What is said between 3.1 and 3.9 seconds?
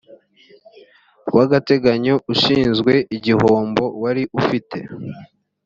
igihombo